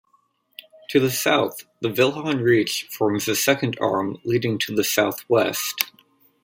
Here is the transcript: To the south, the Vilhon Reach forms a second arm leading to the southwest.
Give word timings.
To 0.89 0.99
the 0.99 1.11
south, 1.11 1.63
the 1.81 1.87
Vilhon 1.87 2.41
Reach 2.41 2.87
forms 2.89 3.27
a 3.27 3.35
second 3.35 3.77
arm 3.79 4.17
leading 4.23 4.57
to 4.65 4.73
the 4.75 4.83
southwest. 4.83 5.91